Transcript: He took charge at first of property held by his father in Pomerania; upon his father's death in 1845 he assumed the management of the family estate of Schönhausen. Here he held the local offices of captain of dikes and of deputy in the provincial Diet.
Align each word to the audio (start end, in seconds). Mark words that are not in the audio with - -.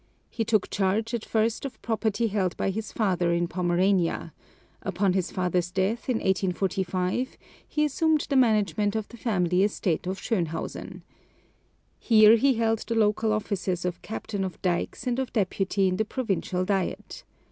He 0.31 0.43
took 0.43 0.71
charge 0.71 1.13
at 1.13 1.23
first 1.23 1.63
of 1.63 1.79
property 1.83 2.25
held 2.25 2.57
by 2.57 2.71
his 2.71 2.91
father 2.91 3.31
in 3.31 3.47
Pomerania; 3.47 4.33
upon 4.81 5.13
his 5.13 5.29
father's 5.29 5.69
death 5.69 6.09
in 6.09 6.15
1845 6.17 7.37
he 7.67 7.85
assumed 7.85 8.25
the 8.27 8.35
management 8.35 8.95
of 8.95 9.07
the 9.09 9.17
family 9.17 9.61
estate 9.63 10.07
of 10.07 10.19
Schönhausen. 10.19 11.03
Here 11.99 12.35
he 12.35 12.55
held 12.55 12.79
the 12.79 12.95
local 12.95 13.31
offices 13.31 13.85
of 13.85 14.01
captain 14.01 14.43
of 14.43 14.59
dikes 14.63 15.05
and 15.05 15.19
of 15.19 15.31
deputy 15.33 15.87
in 15.89 15.97
the 15.97 16.05
provincial 16.05 16.65
Diet. 16.65 17.23